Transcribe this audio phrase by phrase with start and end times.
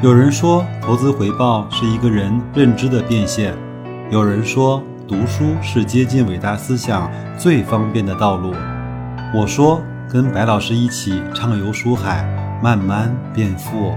[0.00, 3.52] 有人说，投资回报是一个人认知的变现；
[4.12, 8.54] 有人说，读书是接近伟大思想最方便的道路。
[9.34, 12.22] 我说，跟白老师一起畅游书海，
[12.62, 13.92] 慢慢变富。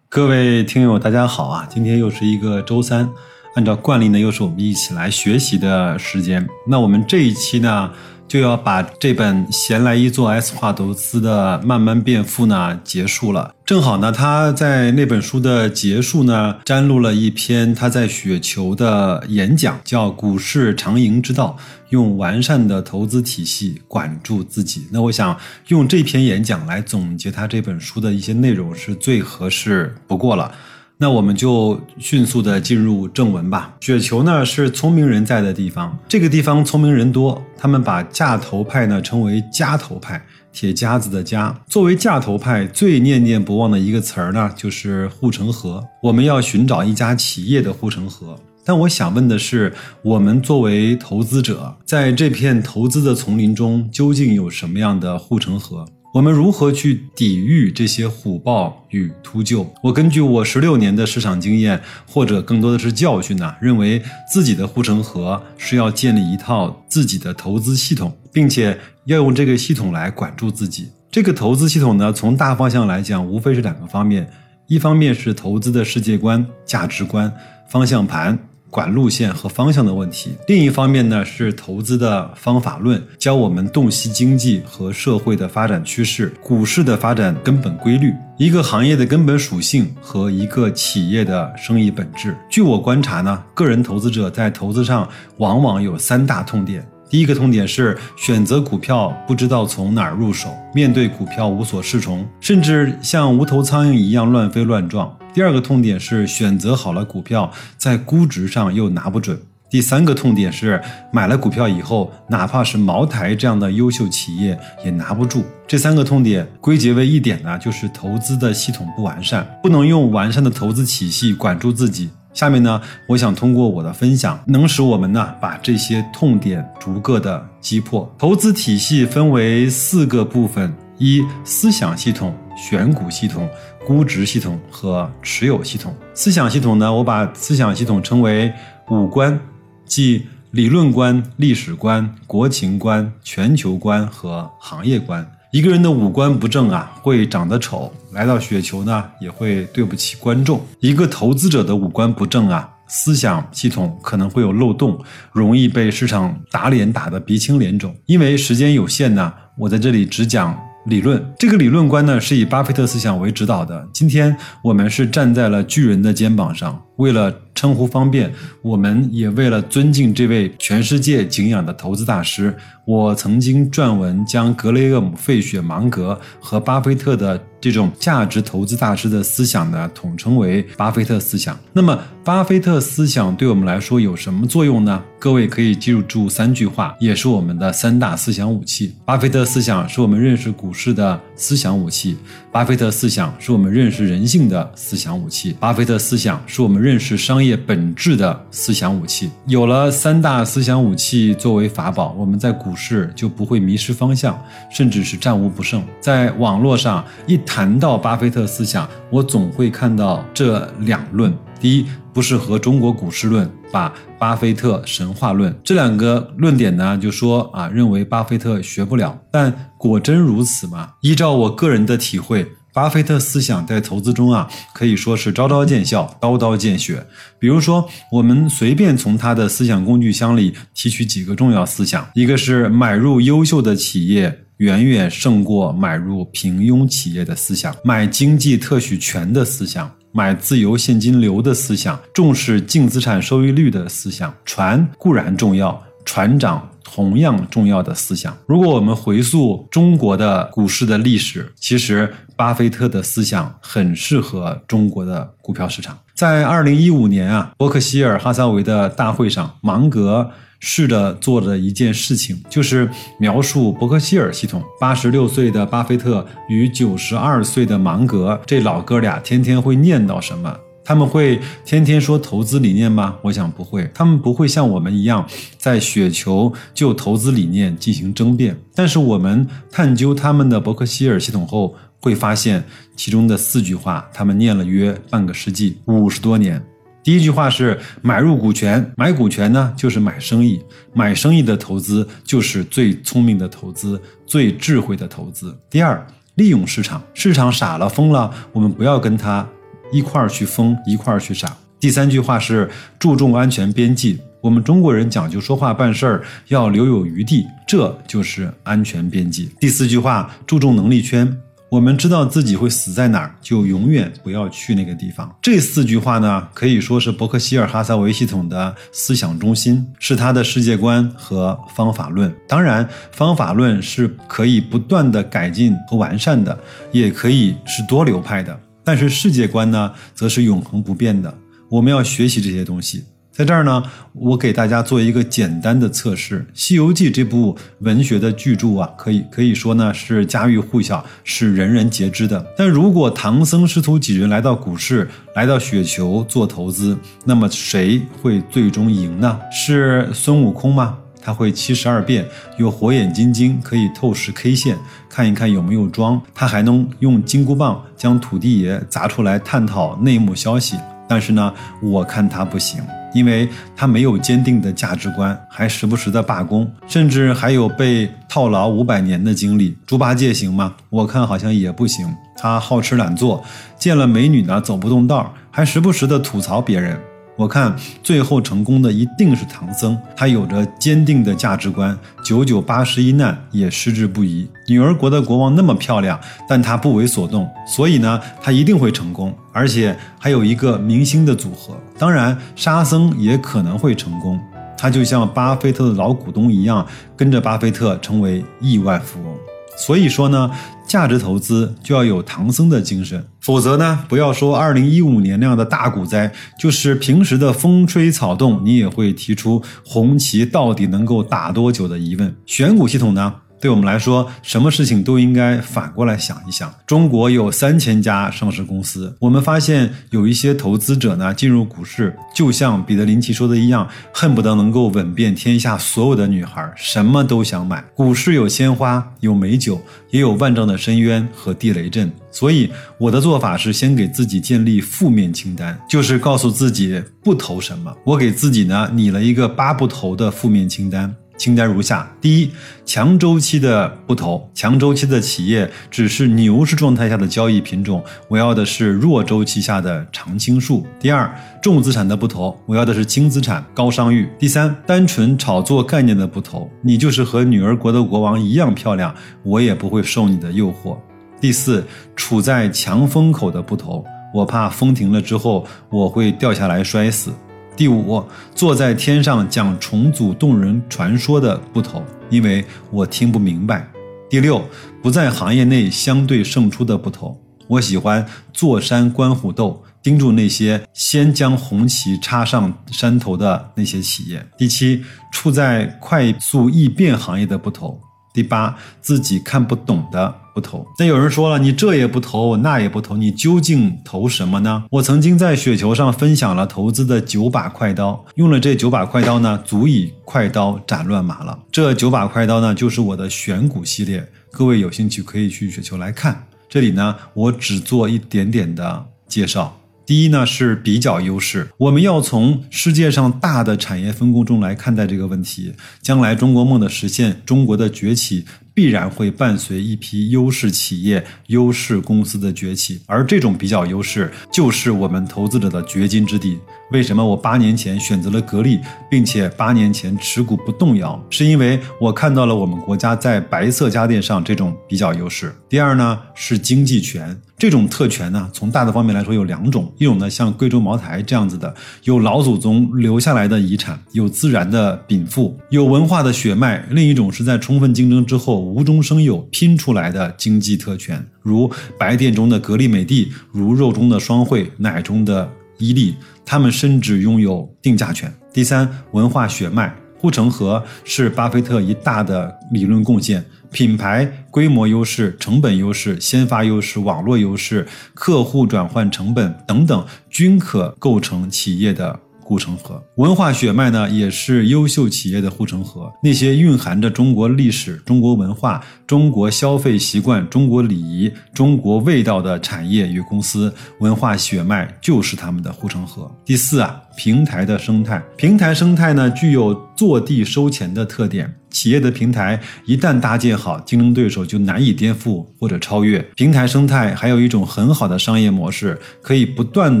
[0.08, 1.68] 各位听友，大家好啊！
[1.68, 3.10] 今天又是一个周三，
[3.54, 6.48] 按照惯例呢，又是我们一起来学习的时间。
[6.66, 7.90] 那我们这一期呢？
[8.28, 13.54] 就要把这本闲来一做 S 化投资的慢慢变富呢结束了。
[13.64, 21.56] 正好呢，他在那本书的结束呢，摘录了一篇他在雪球的演讲，叫《股市长赢之道》，
[21.90, 24.86] 用完善的投资体系管住自己。
[24.90, 25.36] 那我想
[25.68, 30.52] 用这篇演讲来总结他这本书的一些内容是最合适不过了。
[31.00, 33.76] 那我们就迅速的进入正文吧。
[33.80, 40.20] 雪球呢是聪明人在的地方，这个地方聪明人多，他们把架头派呢称为夹头派，
[40.52, 41.56] 铁夹子的夹。
[41.68, 45.84] 作为架头派，最念念不忘的一个词儿呢就是护城河。
[46.02, 48.36] 我们要寻找一家企业的护城河。
[48.64, 55.86] 但我想问的是，我们作为投资者，在这片投资的丛林中，究竟有什么样的护城河？
[56.14, 59.66] 我们如何去抵御这些虎豹与秃鹫？
[59.82, 70.88] 我根据我十六年的市场经验，或者更多的是教训呢，认为自己的护城河是要建立一套自己的投资系统，并且要用这个系统来管住自己。
[71.10, 74.26] 这个投资系统呢，从大方向来讲，无非是两个方面：
[74.66, 77.30] 一方面是投资的世界观、价值观、
[77.68, 78.38] 方向盘。
[78.70, 80.32] 管路线和方向的问题。
[80.46, 92.36] 另一方面呢，是投资的方法论，教我们洞悉经济和社会的发展趋势、股市的发展根本规律、一个行业的根本属性和一个企业的生意本质。
[92.50, 95.08] 据我观察呢，个人投资者在投资上
[95.38, 96.86] 往往有三大痛点。
[97.10, 105.16] 第一个痛点是选择股票不知道从哪儿入手，面对股票无所适从，甚至像无头苍蝇一样乱飞乱撞。
[105.32, 109.40] 第二个痛点是选择好了股票，在估值上又拿不准。
[109.70, 115.44] 第三个痛点是买了股票以后，哪怕是茅台这样的优秀企业也拿不住。
[115.66, 122.10] 这三个痛点归结为一点呢，就是投资的系统不完善，不能用完善的投资体系管住自己。
[122.38, 128.08] 下面呢，我想通过我的分享，能使我们呢把这些痛点逐个的击破。
[128.16, 133.50] 投资体系分为四个部分：一、思想系统、选股系统、
[133.84, 135.92] 估值系统和持有系统。
[136.14, 138.52] 思想系统呢，我把思想系统称为
[138.88, 139.36] 五观，
[139.84, 145.28] 即理论观、历史观、国情观、全球观和行业观。
[145.50, 150.60] 一个人的五官不正啊，会长得丑；来到雪球呢，也会对不起观众。
[150.80, 157.96] 一个投资者的五官不正啊，思想系统可能会有漏洞，容易被市场打脸打得鼻青脸肿。
[158.04, 160.54] 因为时间有限呢，我在这里只讲
[160.84, 161.24] 理论。
[161.38, 163.88] 这个理论观呢，是以巴菲特思想为指导的。
[163.90, 167.34] 今天我们是站在了巨人的肩膀上，为了。
[167.58, 168.32] 称呼方便，
[168.62, 181.58] 我们也为了尊敬这位全世界敬仰的投资大师，我曾经撰文将格雷厄姆、费雪、芒格和巴菲特的这种价值投资大师的思想呢，统称为巴菲特思想。
[181.72, 185.02] 那么，巴菲特思想对我们来说有什么作用呢？
[185.18, 188.94] 各位可以记住三句话，也是我们的三大思想武器。
[189.04, 192.16] 巴菲特思想是我们认识股市的思想武器，
[192.52, 197.47] 巴菲特思想是我们认识人性的思想武器，巴菲特思想是我们认识商业。
[197.56, 204.38] 本质的思想武器，有了三大思想武器作为法宝，我们在股市就不会迷失方向，
[204.70, 205.82] 甚至是战无不胜。
[206.00, 215.54] 在网络上一谈到巴菲特思想，我总会看到这两论：第一，不是和中国股市论，把巴菲特神话论。
[215.62, 220.90] 这两个论点呢，就说啊，认为巴菲特学不了，但果真如此吗？
[221.02, 222.46] 依照我个人的体会。
[222.72, 227.04] 巴菲特思想在投资中啊，可以说是招招见效，刀刀见血。
[227.38, 244.32] 比如说，我们随便从他的思想工具箱里提取几个重要思想：一个是买入优秀的企业远远胜过买入平庸企业的思想，买经济特许权的思想，买自由现金流的思想，重视净资产收益率的思想。
[244.44, 246.66] 船固然重要，船长。
[246.90, 248.34] 同样重要的思想。
[248.46, 255.98] 如果我们回溯中国的股市的历史，其实巴菲特的思想很适合中国的股票市场。
[256.14, 262.88] 在二零一五年啊，伯克希尔哈撒韦的大会上，芒格试着做的一件事情，就是
[263.18, 264.62] 描述伯克希尔系统。
[264.80, 270.56] 八十六岁的巴菲特与九十二岁的芒格这老哥俩天天会念叨什么？
[270.88, 273.14] 他们会天天说投资理念吗？
[273.20, 275.22] 我想不会，他们不会像我们一样
[275.58, 278.58] 在雪球就投资理念进行争辩。
[278.74, 282.64] 但是我们探究他们的伯克希尔系统后，会发现
[282.96, 286.58] 其中的四句话，他们念了约半个世纪，五十多年。
[287.02, 290.58] 第一句话是买入股权，买股权呢就是买生意，
[290.94, 295.54] 买生意的投资就是最聪明的投资，最智慧的投资。
[295.68, 296.02] 第二，
[296.36, 299.46] 利用市场，市场傻了疯了，我们不要跟他。
[299.92, 301.56] 一块儿去疯，一块儿去傻。
[301.80, 302.68] 第三句话是
[302.98, 304.18] 注重安全边际。
[304.40, 309.50] 我们中国人讲究说话办事儿要留有余地，这就是安全边际。
[309.60, 311.36] 第四句话注重能力圈。
[311.70, 315.30] 我们知道自己会死在哪儿，就永远不要去那个地方。
[315.42, 322.34] 这四句话呢，可以说是伯克希尔哈撒韦系统的思想中心，是他的世界观和方法论。
[322.48, 326.58] 当然，方法论是可以不断的改进和完善的，
[326.90, 328.58] 也可以是多流派的。
[328.88, 331.32] 但是世界观呢，则是永恒不变的。
[331.68, 333.04] 我们要学习这些东西。
[333.30, 333.82] 在这儿呢，
[334.14, 336.38] 我给大家做一个简单的测试。
[336.54, 342.42] 《西游记》这部文学的巨著啊，可以可以说呢是家喻户晓，是人人皆知的。
[342.56, 346.96] 但如果唐僧师徒几人来到股市，来到雪球做投资，
[347.26, 349.38] 那么谁会最终赢呢？
[349.52, 350.96] 是孙悟空吗？
[351.28, 352.24] 他会七十二变，
[352.56, 354.78] 有火眼金睛，可以透视 K 线，
[355.10, 356.18] 看一看有没有装。
[356.34, 360.78] 他还能用金箍棒将土地爷砸出来，探讨内幕消息。
[361.06, 361.52] 但是呢，
[361.82, 362.82] 我看他不行，
[363.12, 363.46] 因为
[363.76, 369.76] 他没有坚定的价值观，还时不时的罢工，甚至还有被套牢五百年的经历。
[369.86, 370.74] 猪八戒行吗？
[370.88, 372.08] 我看好像也不行。
[372.38, 373.44] 他好吃懒做，
[373.78, 376.98] 见了美女呢走不动道，还时不时的吐槽别人。
[377.38, 384.44] 我看最后成功的一定是唐僧，他有着坚定的价值观，九九八十一难也矢志不移。
[384.66, 386.18] 女儿国的国王那么漂亮，
[386.48, 391.76] 但他不为所动，所以呢，他一定会成功，而且还有一个明星的组合。
[391.96, 394.36] 当然，沙僧也可能会成功，
[394.76, 396.84] 他就像巴菲特的老股东一样，
[397.16, 399.32] 跟着巴菲特成为亿万富翁。
[399.78, 400.50] 所以说呢，
[400.86, 412.34] 价值投资就要有唐僧的精神，否则呢，不要说二零一五年那样的大股灾，就是平时的风吹草动，你也会提出红旗到底能够打多久的疑问。
[412.44, 413.34] 选股系统呢？
[413.60, 416.72] 对我们来说，什么事情都应该反过来想一想。
[416.86, 427.84] 中国有三千家上市公司，我们发现有一些投资者呢进入股市，就像彼得林奇说的一样，恨不得能够吻遍天下所有的女孩，什么都想买。
[427.94, 429.80] 股市有鲜花，有美酒，
[430.10, 432.10] 也有万丈的深渊和地雷阵。
[432.30, 437.92] 所以我的做法是先给自己建立负面清单，就是告诉自己不投什么。
[438.04, 441.12] 我给自己呢拟了一个八不投的负面清单。
[441.38, 442.50] 清单如下：第一，
[442.84, 450.84] 强周期的不投，强周期的企业只是牛市状态下的交易品种，我要的是弱周期下的常青树。
[450.98, 451.32] 第二，
[451.62, 454.28] 重资产的不投，我要的是轻资产、高商誉。
[454.38, 459.14] 第三，单纯炒作概念的不投，你就是和女儿国的国王一样漂亮，
[459.44, 460.96] 我也不会受你的诱惑。
[461.40, 461.86] 第四，
[462.16, 464.04] 处在强风口的不投，
[464.34, 467.30] 我怕风停了之后我会掉下来摔死。
[467.78, 468.20] 第五，
[468.56, 473.88] 坐在天上讲重组动人传说的不投，因为我听不明白。
[474.28, 474.60] 第六，
[475.00, 484.44] 不在行业内相对胜出的不投，我喜欢坐山观虎斗，盯住那些先将红旗插上山头的那些企业。
[484.58, 488.00] 第七，处在快速易变行业的不投。
[488.32, 490.86] 第八，自己看不懂的不投。
[490.98, 494.84] 那有人说了，你这也不投，那也不投，你究竟投什么呢？
[494.90, 501.58] 我曾经在雪球上分享了投资的九把快刀，用了这九把快刀呢，足以快刀斩乱麻了。
[501.72, 506.44] 这九把快刀呢，就是我的选股系列，各位有兴趣可以去雪球来看。
[506.68, 509.77] 这里呢，我只做一点点的介绍。
[510.08, 515.70] 第一呢是比较优势，我们要从世界上大的产业分工中来看待这个问题。
[516.00, 526.56] 将来中国梦的实现，中国的崛起必然会伴随一批优势企业、优势公司的崛起，而这种比较优势就是我们投资者的掘金之地。
[526.90, 528.80] 为什么我八年前选择了格力，
[529.10, 531.22] 并且八年前持股不动摇？
[531.28, 535.54] 是因为我看到了我们国家在白色家电上这种比较优势。
[535.68, 537.38] 第二呢是经济权。
[537.58, 551.68] 这种特权呢，从大的方面来说有两种，一种呢像贵州茅台这样子的，有老祖宗留下来的遗产，有自然的禀赋，有文化的血脉；另一种是在充分竞争之后无中生有拼出来的经济特权，如
[551.98, 556.14] 白电中的格力、美的，如肉中的双汇，奶中的伊利，
[556.48, 558.32] 他们甚至拥有定价权。
[558.50, 559.94] 第三，文化血脉。
[560.16, 563.44] 护城河是巴菲特一大的理论贡献。
[563.70, 572.18] 品牌规模优势、成本优势、先发优势、网络优势、客户转换成本等等，均可构成企业的。
[572.48, 576.10] 护城河文化血脉呢，也是优秀企业的护城河。
[576.22, 586.34] 那些蕴含着中国历史、中国文化、中国消费习惯、中国礼仪、中国味道的产业与公司，文化血脉就是他们的护城河。
[586.42, 591.54] 第四啊，平台的生态，平台生态呢，具有坐地收钱的特点。
[591.70, 596.18] 企业的平台一旦搭建好，竞争对手就难以颠覆或者超越。
[596.34, 600.00] 平台生态还有一种很好的商业模式，可以不断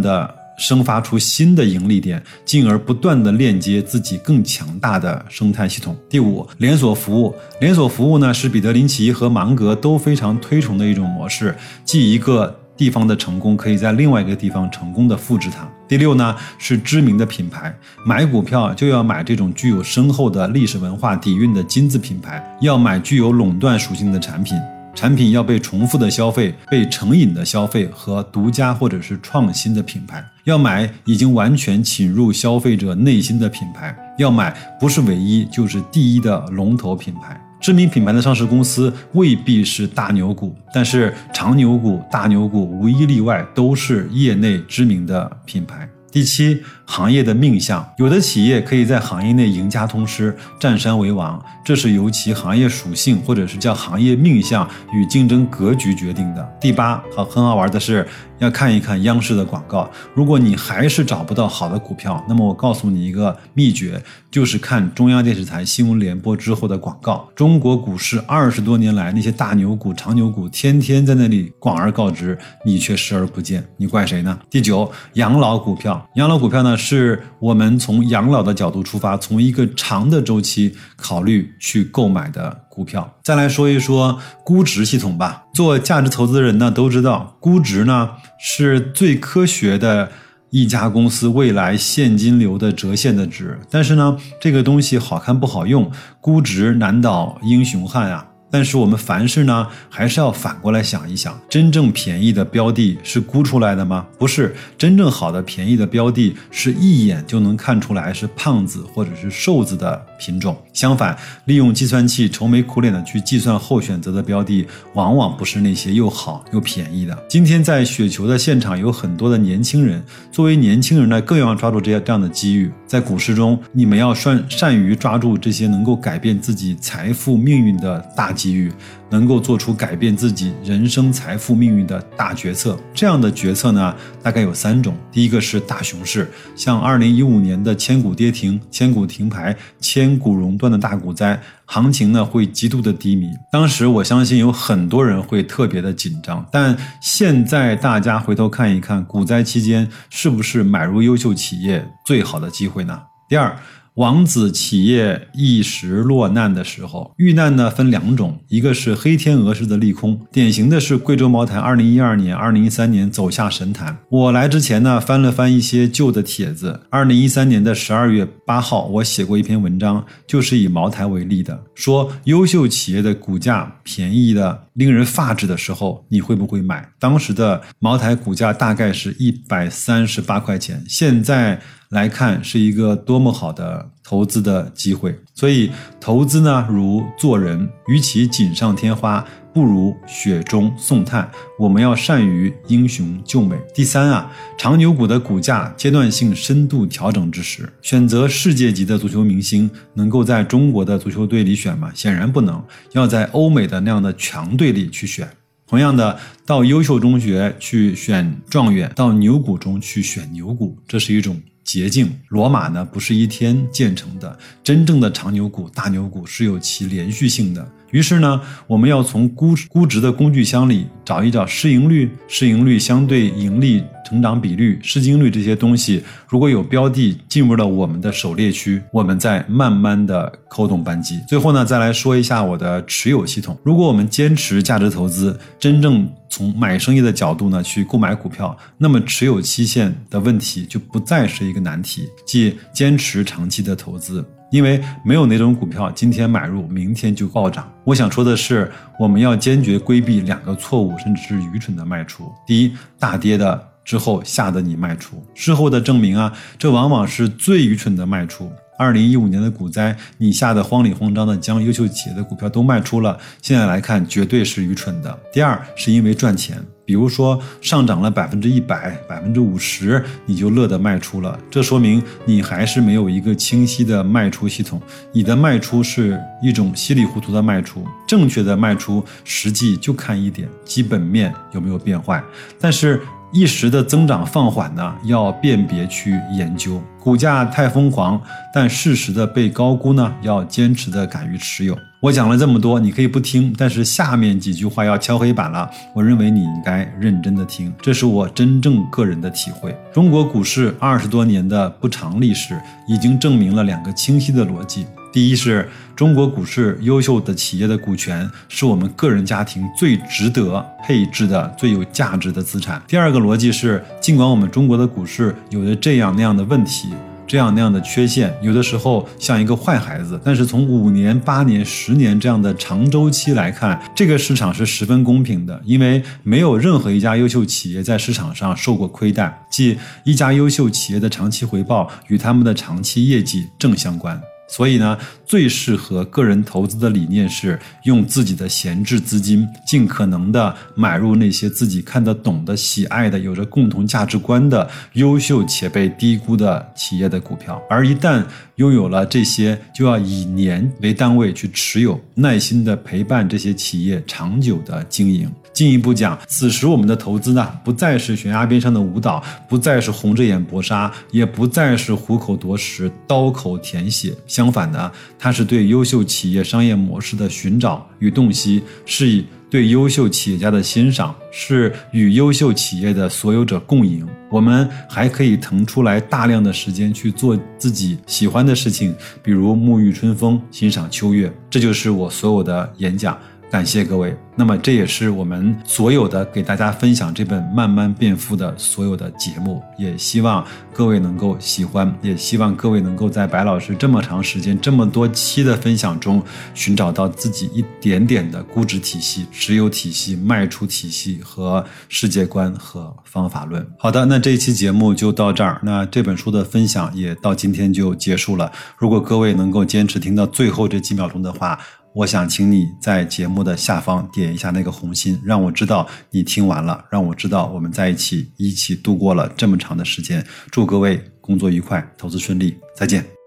[0.00, 0.37] 的。
[0.58, 5.96] 生发出新的盈利点，进而不断的链接自己更强大的生态系统。
[6.08, 15.68] 第五，连锁服务，连锁服务呢是彼得林奇和芒格都非常推崇的一种模式，即一个地方的成功可以在另外一个地方成功的复制它。
[15.88, 17.74] 第六呢是知名的品牌，
[18.04, 24.56] 买股票就要买这种具有深厚的历史文化底蕴的金字品牌，要买具有垄断属性的产品。
[24.98, 37.40] 产品要被重复的消费、被成瘾的消费和独家或者是创新的品牌，要买已经完全侵入消费者内心的品牌，要买不是唯一就是第一的龙头品牌。
[37.60, 45.88] 知名品牌的上市公司未必是大牛股，但是长牛股、大牛股无一例外都是业内知名的品牌。
[46.10, 56.56] 第七，行业的命相，有的企业可以在行业内赢家通吃，占山为王，这是由其行业属性或者是叫行业命相与竞争格局决定的。
[56.60, 58.06] 第八，好，很好玩的是。
[58.38, 59.90] 要看一看央视的广告。
[60.14, 64.00] 如果你还是找不到好的股票，那么我告诉你一个秘诀，
[64.30, 67.28] 就是看中央电视台新闻联播之后的广告。
[67.34, 74.38] 中国股市二十多年来，那些大牛股、长牛股天天在那里广而告之，你却视而不见，你怪谁呢？
[74.48, 75.97] 第九，养老股票。
[76.14, 82.64] 养老股票呢，是我们从养老的角度出发，从一个长的周期考虑去购买的。
[82.78, 85.42] 股票，再来说一说估值系统吧。
[85.52, 90.08] 做价值投资的人呢，都知道估值呢是最科学的
[90.50, 93.58] 一家公司未来现金流的折现的值。
[93.68, 95.90] 但是呢，这个东西好看不好用，
[96.20, 98.24] 估值难倒英雄汉啊。
[98.50, 104.06] 但是我们凡事呢，还是要反过来想一想：真正便宜的标的是估出来的吗？
[104.18, 110.56] 不是，真正好的便宜的标的，是一眼就能看出来是胖子或者是瘦子的品种。
[110.72, 117.16] 相反，利用计算器愁眉苦脸的去计算后选择的标的，往往不是那些又好又便宜的。
[117.28, 122.70] 今天在雪球的现场有很多的年轻人，作为年轻人呢，更要抓住这些这样的机遇。
[122.86, 128.32] 在股市中，你们要善善于抓住这些能够改变自己财富命运的大。
[128.38, 128.72] 机遇
[129.10, 134.94] 能够做出改变自己人生财富命运的大决策，这样的决策呢，大概有三种。
[135.10, 143.30] 第一个是大熊市，像二零一五年的千股跌停、千股停牌、千股熔断的大股灾，行情呢会极度的低迷。
[143.50, 153.00] 当时我相信有很多人会特别的紧张，但现在大家回头看一看，股灾期间是不是买入优秀企业最好的机会呢？
[153.28, 153.56] 第二。
[153.98, 163.98] 王子企业一时落难的时候，遇难呢分两种，一个是黑天鹅式的利空，典型的是贵州茅台二零一二年、二零一三年走下神坛。
[164.08, 176.88] 我来之前呢，翻了翻一些旧的帖子，二零一三年的十二月八号，我写过一篇文章，就是以茅台为例的，说优秀企业的股价便宜的令人发指的时候，你会不会买？
[177.00, 181.60] 当时的茅台股价大概是一百三十八块钱，现在。
[181.90, 191.30] 来看是一个多么好的投资的机会，所以投资呢，如做人，与其锦上添花，不如雪中送炭。
[191.58, 193.56] 我们要善于英雄救美。
[193.74, 201.90] 第三啊，长牛股的股价阶段性深度调整之时，选择世界级的足球明星，能够在中国的足球队里选吗？
[201.94, 205.26] 显然不能，要在欧美的那样的强队里去选。
[205.66, 211.40] 同样的，到优秀中学去选状元，到牛股中去选牛股，这是一种。
[211.68, 217.70] 捷径，罗马呢不是一天建成的，真正的长牛股、大牛股是有其连续性的。
[217.90, 226.02] 于是呢，我们要从估估值的工具箱里找一找市盈率、市盈率相对盈利成长比率、市净率这些东西。
[226.26, 231.20] 如果有标的进入了我们的狩猎区，我们再慢慢的扣动扳机。
[231.28, 233.58] 最后呢，再来说一下我的持有系统。
[233.62, 244.24] 如果我们坚持价值投资，真正从买生意的角度呢去购买股票，那么持有期限的问题就不再是一个难题，即坚持长期的投资。
[244.50, 247.70] 因为没有哪种股票今天买入，明天就暴涨。
[247.84, 252.32] 我想说的是，我们要坚决规避两个错误，甚至是愚蠢的卖出。
[252.46, 258.52] 第一，大跌的之后吓得你卖出，事后的证明啊，这往往是最愚蠢的卖出。
[258.78, 265.18] 二零一五年的股灾，你吓得慌里慌张的将优秀企业的股票都卖出了，现在来看绝对是愚蠢的。
[265.32, 266.62] 第二，是因为赚钱。
[266.84, 274.80] 比如说上涨了百分之一百、百分之五十，你就乐得卖出了，这说明你还是没有一个清晰的卖出系统。
[275.12, 282.22] 你的卖出是一种稀里糊涂的卖出，正确的卖出实际就看一点基本面有没有变坏。
[282.60, 283.00] 但是。
[283.30, 288.20] 一时的增长放缓呢，要辨别去研究；股价太疯狂，
[288.54, 291.76] 但适时的被高估呢，要坚持的敢于持有。
[292.00, 295.68] 我讲了这么多，你可以不听，但是下面几句话要敲黑板了。
[295.92, 299.76] 我认为你应该认真的听，这是我真正个人的体会。
[299.92, 302.58] 中国股市二十多年的不长历史，
[302.88, 304.86] 已经证明了两个清晰的逻辑。
[305.18, 312.80] 第一是中国股市优秀的企业的股权是我们个人家庭最值得配置的、最有价值的资产。
[312.86, 316.90] 第二个逻辑是，尽管我们中国的股市有着这样那样的问题、
[317.26, 334.22] 这样那样的缺陷，有的时候像一个坏孩子，但是从五年、八年、十年这样的长周期来看，这个市场是十分公平的，因为没有任何一家优秀企业在市场上受过亏待，即一家优秀企业的长期回报与他们的长期业绩正相关。
[334.48, 347.62] 所以呢，最适合个人投资的理念是用自己的闲置资金，尽可能的买入那些自己看得懂的、喜爱的、有着共同价值观的优秀且被低估的企业的股票。
[347.68, 348.24] 而一旦
[348.56, 355.30] 拥有了这些，就要以年为单位去持有，耐心的陪伴这些企业长久的经营。
[355.58, 364.14] 进一步讲，此时我们的投资呢，不再是悬崖边上的舞蹈，不再是红着眼搏杀，也不再是虎口夺食、刀口舔血。
[364.28, 374.06] 相反的，它是对优秀企业商业模式的寻找与洞悉，是以对优秀企业家的欣赏，是与优秀企业的所有者共赢。
[374.30, 381.32] 我们还可以腾出来大量的时间去做自己喜欢的事情，比如沐浴春风、欣赏秋月。
[381.50, 383.18] 这就是我所有的演讲。
[383.50, 384.14] 感谢各位。
[384.36, 396.22] 那么这也是我们所有的给大家分享这本《慢慢变富》的所有的节目，也希望各位能够喜欢，也希望各位能够在白老师这么长时间、这么多期的分享中，
[396.54, 403.66] 寻找到自己一点点的估值体系、持有体系、卖出体系和世界观和方法论。
[403.76, 408.52] 好的，那这一期节目就到这儿，那这本书的分享也到今天就结束了。
[408.76, 411.58] 如果各位能够坚持听到最后这几秒钟的话，
[411.98, 420.24] 我想请你在节目的下方点一下那个红心，让我知道你听完了，让我知道我们在一起一起度过了这么长的时间。
[420.52, 423.17] 祝各位工作愉快，投资顺利，再见。